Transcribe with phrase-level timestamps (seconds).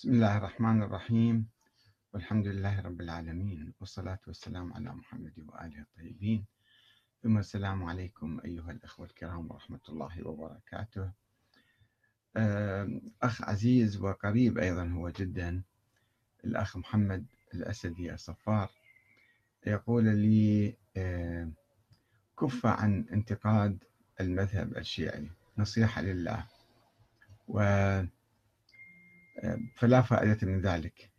[0.00, 1.48] بسم الله الرحمن الرحيم.
[2.14, 3.72] والحمد لله رب العالمين.
[3.80, 6.44] والصلاة والسلام على محمد وآله الطيبين.
[7.22, 11.12] ثم السلام عليكم أيها الأخوة الكرام ورحمة الله وبركاته.
[13.22, 15.62] أخ عزيز وقريب أيضا هو جدا
[16.44, 18.70] الأخ محمد الأسدي الصفار.
[19.66, 20.76] يقول لي
[22.40, 23.84] كف عن انتقاد
[24.20, 25.30] المذهب الشيعي.
[25.58, 26.46] نصيحة لله.
[27.48, 27.60] و
[29.76, 31.10] فلا فائدة من ذلك.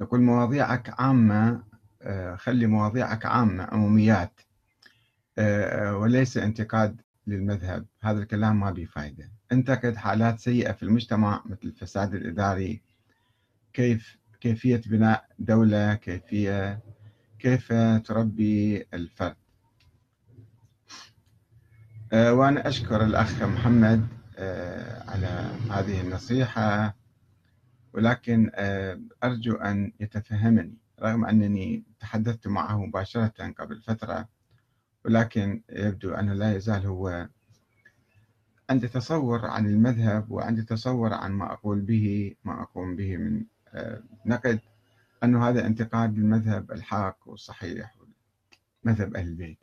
[0.00, 1.62] يقول مواضيعك عامة
[2.02, 4.40] آه، خلي مواضيعك عامة عموميات
[5.38, 7.86] آه، وليس انتقاد للمذهب.
[8.02, 12.82] هذا الكلام ما به فائدة انتقد حالات سيئة في المجتمع مثل الفساد الإداري
[13.72, 16.80] كيف كيفية بناء دولة كيفية
[17.38, 17.72] كيف
[18.04, 19.36] تربي الفرد.
[22.12, 24.08] آه، وأنا أشكر الأخ محمد
[25.08, 26.94] على هذه النصيحة
[27.94, 34.28] ولكن آه، أرجو أن يتفهمني رغم أنني تحدثت معه مباشرة قبل فترة
[35.04, 37.28] ولكن يبدو أنه لا يزال هو
[38.70, 44.02] عندي تصور عن المذهب وعندي تصور عن ما أقول به ما أقوم به من آه،
[44.26, 44.60] نقد
[45.24, 47.96] أنه هذا انتقاد للمذهب الحق والصحيح
[48.84, 49.58] مذهب أهل البيت.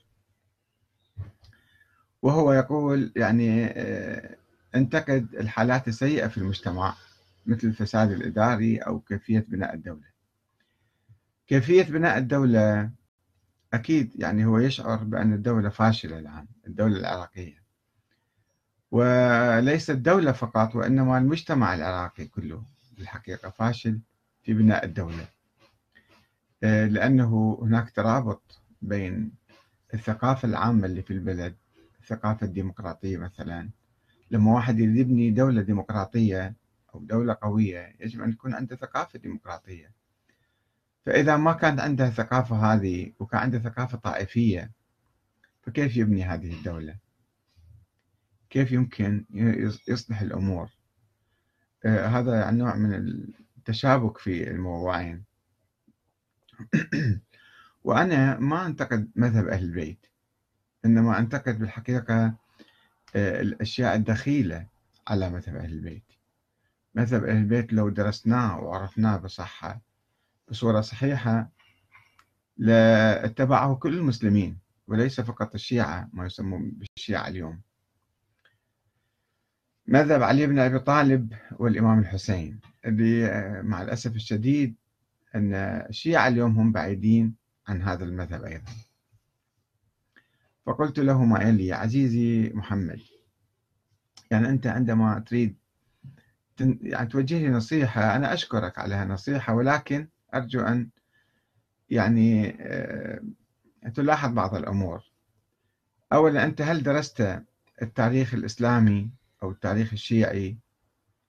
[2.22, 3.66] وهو يقول يعني
[4.76, 6.96] انتقد الحالات السيئة في المجتمع
[7.46, 10.12] مثل الفساد الإداري أو كيفية بناء الدولة.
[11.48, 12.90] كيفية بناء الدولة
[13.74, 17.62] أكيد يعني هو يشعر بأن الدولة فاشلة الآن الدولة العراقية.
[18.92, 22.64] وليس الدولة فقط وإنما المجتمع العراقي كله
[22.98, 24.00] بالحقيقة فاشل
[24.44, 25.28] في بناء الدولة.
[26.64, 29.32] آه، لأنه هناك ترابط بين
[29.94, 31.56] الثقافة العامة اللي في البلد
[32.02, 33.70] الثقافة الديمقراطية مثلا
[34.32, 36.56] لما واحد يبني دولة ديمقراطية
[36.96, 39.92] أو دولة قوية يجب أن يكون عنده ثقافة ديمقراطية.
[41.06, 44.72] فإذا ما كانت عنده الثقافة هذه وكان عنده ثقافة طائفية
[45.62, 46.96] فكيف يبني هذه الدولة؟
[48.50, 49.26] كيف يمكن
[49.88, 50.70] يصلح الأمور؟
[51.86, 52.94] آه هذا نوع من
[53.58, 55.24] التشابك في الموضوعين
[57.84, 60.06] وأنا ما أنتقد مذهب أهل البيت
[60.86, 62.36] إنما أنتقد بالحقيقة
[63.16, 64.68] الأشياء الدخيلة
[65.08, 66.04] على مذهب أهل البيت.
[66.96, 69.82] مذهب أهل البيت لو درسناه وعرفناه بصحة
[70.50, 71.50] بصورة صحيحة
[72.58, 74.58] لاتبعه كل المسلمين
[74.88, 77.62] وليس فقط الشيعة ما يسمون بالشيعة اليوم.
[79.88, 84.76] مذهب علي بن أبي طالب والإمام الحسين اللي آه، مع الأسف الشديد
[85.36, 85.54] أن
[85.90, 87.36] الشيعة اليوم هم بعيدين
[87.68, 88.72] عن هذا المذهب أيضا.
[90.66, 93.00] فقلت له ما يلي عزيزي محمد.
[94.32, 95.56] يعني أنت عندما تريد
[96.60, 100.90] يعني توجه لي نصيحة أنا أشكرك على هالنصيحة ولكن أرجو أن
[101.90, 103.22] يعني آه،
[103.96, 105.04] تلاحظ بعض الأمور.
[106.14, 107.42] أولا أنت هل درست
[107.82, 109.12] التاريخ الإسلامي
[109.44, 110.58] أو التاريخ الشيعي؟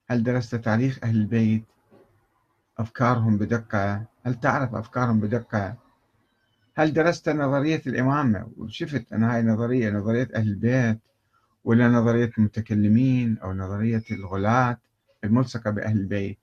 [0.06, 1.64] هل درست تاريخ أهل البيت؟
[2.78, 5.76] أفكارهم بدقة؟ هل تعرف أفكارهم بدقة؟
[6.74, 10.98] هل درست نظرية الإمامة؟ وشفت أن هاي نظرية نظرية أهل البيت
[11.64, 14.78] ولا نظرية المتكلمين أو نظرية الغلاة
[15.24, 16.38] الملصقة بأهل البيت؟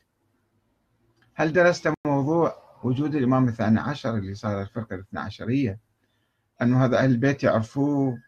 [1.34, 5.80] هل درست موضوع وجود الإمام الثاني عشر اللي صار الفرقة الاثنى عشرية؟
[6.62, 8.20] أنه هذا أهل البيت يعرفوه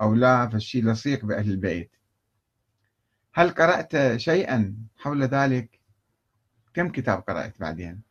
[0.00, 1.90] أو لا فالشيء لصيق بأهل البيت.
[3.34, 5.80] هل قرأت شيئا حول ذلك؟
[6.74, 8.07] كم كتاب قرأت بعدين؟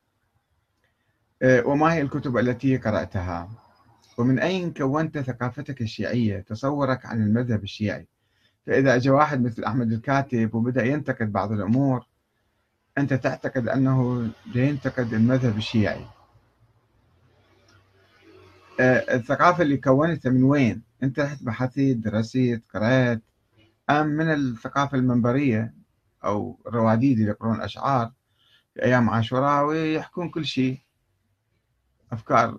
[1.44, 3.50] وما هي الكتب التي قرأتها؟
[4.18, 8.08] ومن أين كونت ثقافتك الشيعية تصورك عن المذهب الشيعي؟
[8.68, 12.06] فإذا أجى واحد مثل أحمد الكاتب وبدأ ينتقد بعض الأمور
[12.98, 16.06] أنت تعتقد أنه ينتقد المذهب الشيعي.
[18.80, 23.22] آه، الثقافة اللي كونتها من وين؟ أنت رحت بحثت درست قرأت؟
[23.90, 25.74] أم من الثقافة المنبرية
[26.26, 28.12] أو الرواديد اللي يقرون أشعار
[28.74, 30.87] في أيام عاشوراء ويحكون كل شيء؟
[32.12, 32.58] أفكار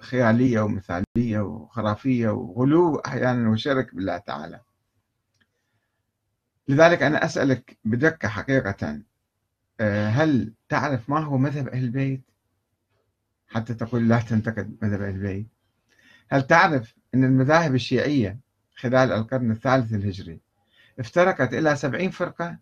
[0.00, 4.60] خيالية ومثالية وخرافية وغلو أحيانا وشرك بالله تعالى.
[6.68, 9.02] لذلك أنا أسألك بدقة حقيقة
[9.80, 12.22] آه، هل تعرف ما هو مذهب أهل البيت؟
[13.48, 15.46] حتى تقول لا تنتقد مذهب أهل البيت.
[16.30, 18.38] هل تعرف أن المذاهب الشيعية
[18.76, 20.40] خلال القرن الثالث الهجري
[20.98, 22.58] افترقت إلى سبعين فرقة؟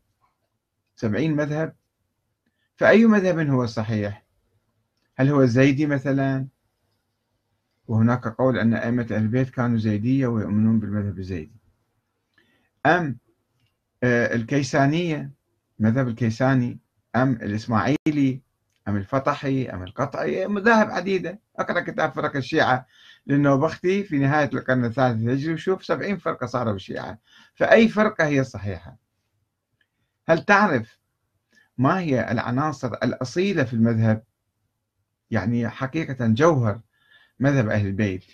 [0.97, 1.75] سبعين مذهب؟
[2.77, 4.28] فأي مذهب هو الصحيح
[5.19, 6.47] هل هو زيدي مثلا؟
[7.89, 11.57] وهناك قول أن أئمة البيت كانوا زيدية ويؤمنون بالمذهب الزيدي.
[12.87, 13.19] أم
[14.03, 15.31] آه، الكيسانية
[15.79, 16.79] مذهب الكيساني
[17.17, 18.43] أم الإسماعيلي
[18.89, 21.41] أم الفطحي أم القطعي مذاهب عديدة.
[21.59, 22.87] أقرأ كتاب فرق الشيعة
[23.27, 27.19] للنوبختي في نهاية القرن الثالث الهجري وشوف سبعين فرقة صاروا بالشيعة.
[27.55, 28.97] فأي فرقة هي الصحيحة
[30.29, 30.99] هل تعرف
[31.79, 34.28] ما هي العناصر الأصيلة في المذهب؟
[35.31, 36.81] يعني حقيقة جوهر
[37.41, 38.25] مذهب أهل البيت.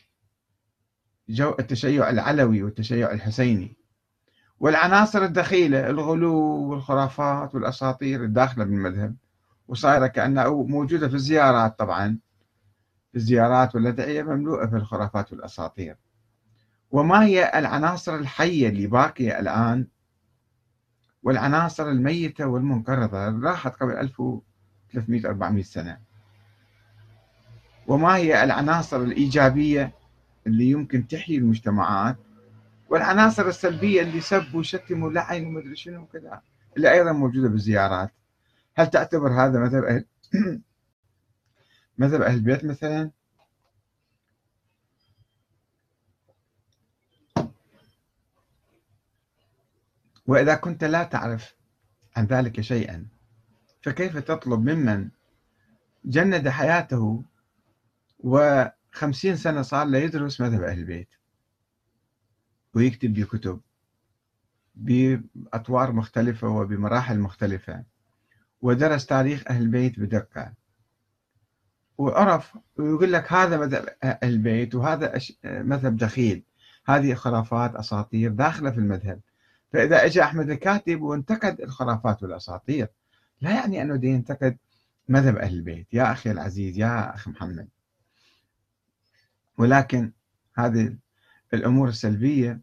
[1.29, 3.77] جو التشيع العلوي والتشيع الحسيني.
[4.61, 6.35] والعناصر الدخيلة الغلو
[6.71, 9.17] والخرافات والأساطير الداخلة بالمذهب.
[9.69, 12.19] وصايرة كأنها موجودة في الزيارات طبعا.
[13.17, 15.97] الزيارات والأدعية مملوءة في الخرافات والأساطير.
[16.91, 19.87] وما هي العناصر الحية اللي باقية الآن؟
[21.23, 25.99] والعناصر الميتة والمنقرضة راحت قبل 1300 400 سنة.
[27.87, 29.93] وما هي العناصر الإيجابية
[30.47, 32.17] اللي يمكن تحيي المجتمعات
[32.89, 36.43] والعناصر السلبية اللي سبوا وشتموا ولعنوا ومدري شنو وكذا
[36.77, 38.11] اللي أيضا موجودة بالزيارات.
[38.77, 40.05] هل تعتبر هذا مذهب أهل
[41.99, 43.11] مذهب أهل البيت مثلا؟
[50.27, 51.55] وإذا كنت لا تعرف
[52.17, 53.07] عن ذلك شيئا
[53.83, 55.09] فكيف تطلب ممن
[56.05, 57.25] جند حياته
[58.19, 61.09] وخمسين سنة صار لا يدرس مذهب أهل البيت.
[62.75, 63.61] ويكتب بكتب
[64.75, 67.85] بأطوار مختلفة وبمراحل مختلفة.
[68.63, 70.53] ودرس تاريخ أهل البيت بدقة.
[71.99, 76.43] وعرف ويقول لك هذا مذهب أهل البيت وهذا مذهب دخيل.
[76.87, 79.21] هذه خرافات أساطير داخلة في المذهب.
[79.73, 82.89] فإذا اجى أحمد الكاتب وانتقد الخرافات والأساطير
[83.41, 84.59] لا يعني أنه ينتقد
[85.09, 85.87] مذهب أهل البيت.
[85.93, 87.69] يا أخي العزيز يا أخي محمد.
[89.59, 90.13] ولكن
[90.55, 90.97] هذه
[91.55, 92.61] الأمور السلبية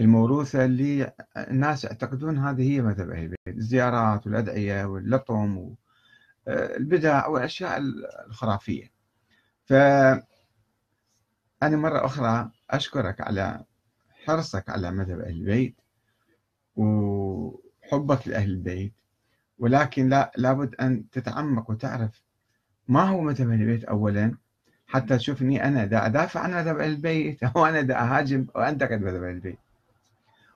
[0.00, 3.38] الموروثة اللي الناس يعتقدون هذه هي مذهب أهل البيت.
[3.48, 5.74] الزيارات والأدعية واللطم
[6.46, 7.78] والبدع والأشياء
[8.26, 8.92] الخرافية.
[9.64, 10.20] فأنا
[11.62, 13.64] مرة أخرى أشكرك على
[14.24, 15.80] حرصك على مذهب أهل البيت
[16.76, 18.94] وحبك لأهل البيت
[19.58, 22.22] ولكن لا لابد أن تتعمق وتعرف
[22.88, 24.36] ما هو مذهب أهل البيت أولا
[24.92, 29.58] حتى تشوفني أنا دا أدافع عن مذهب البيت أو أنا دا أهاجم وأنتقد مذهب البيت.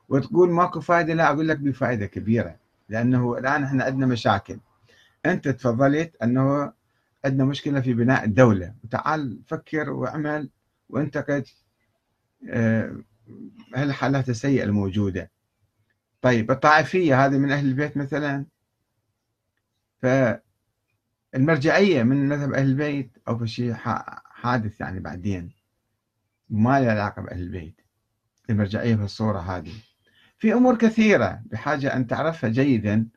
[0.09, 2.57] وتقول ماكو فائدة لا أقول لك بفائدة كبيرة
[2.89, 4.59] لأنه الآن إحنا عندنا مشاكل.
[5.27, 6.73] أنت تفضلت أنه
[7.25, 8.75] عندنا مشكلة في بناء الدولة.
[8.85, 10.49] وتعال فكر واعمل
[10.89, 11.45] وانتقد
[12.49, 12.97] آه،
[13.75, 15.31] هالحالات السيئة الموجودة.
[16.23, 18.45] طيب الطائفية هذه من أهل البيت مثلا؟
[21.35, 23.75] فالمرجعية من مذهب أهل البيت أو في شيء
[24.25, 25.51] حادث يعني بعدين
[26.49, 27.81] ما له علاقة بأهل البيت
[28.51, 29.73] المرجعية في الصورة هذه.
[30.39, 33.09] في أمور كثيرة بحاجة أن تعرفها جيدا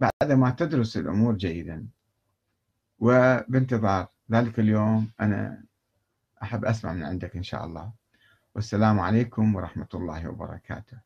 [0.00, 1.86] بعد ما تدرس الأمور جيدا.
[2.98, 5.64] وبانتظار ذلك اليوم أنا
[6.42, 7.92] أحب أسمع من عندك إن شاء الله.
[8.54, 10.98] والسلام عليكم ورحمة الله وبركاته.